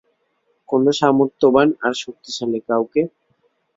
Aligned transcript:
কোন 0.69 0.83
সামর্থ্যবান 0.99 1.67
আর 1.85 1.93
শক্তিশালী 2.03 2.59
কাউকে। 2.69 3.01